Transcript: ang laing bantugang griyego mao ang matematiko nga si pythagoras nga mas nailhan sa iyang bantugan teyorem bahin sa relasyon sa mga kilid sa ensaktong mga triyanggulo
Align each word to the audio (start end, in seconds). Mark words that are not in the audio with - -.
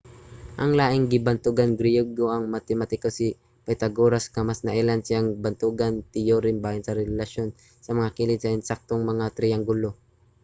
ang 0.61 0.71
laing 0.79 1.05
bantugang 1.27 1.73
griyego 1.79 2.23
mao 2.25 2.31
ang 2.35 2.45
matematiko 2.55 3.07
nga 3.09 3.15
si 3.17 3.27
pythagoras 3.65 4.25
nga 4.33 4.47
mas 4.49 4.59
nailhan 4.67 5.01
sa 5.03 5.11
iyang 5.13 5.29
bantugan 5.45 5.93
teyorem 6.13 6.57
bahin 6.63 6.83
sa 6.85 6.97
relasyon 7.03 7.49
sa 7.85 7.91
mga 7.97 8.13
kilid 8.17 8.39
sa 8.41 8.53
ensaktong 8.55 9.03
mga 9.11 9.25
triyanggulo 9.37 9.89